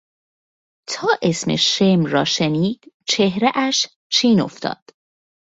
[0.87, 4.83] تا اسم شمر را شنید چهرهاش چین افتاد.